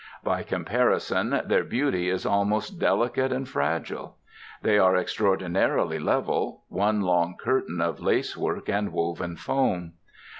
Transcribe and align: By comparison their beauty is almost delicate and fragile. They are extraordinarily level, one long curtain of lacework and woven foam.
By 0.23 0.41
comparison 0.41 1.43
their 1.45 1.63
beauty 1.63 2.09
is 2.09 2.25
almost 2.25 2.79
delicate 2.79 3.31
and 3.31 3.47
fragile. 3.47 4.17
They 4.63 4.79
are 4.79 4.95
extraordinarily 4.97 5.99
level, 5.99 6.63
one 6.69 7.01
long 7.01 7.35
curtain 7.37 7.79
of 7.81 7.99
lacework 7.99 8.67
and 8.67 8.91
woven 8.93 9.35
foam. 9.35 9.93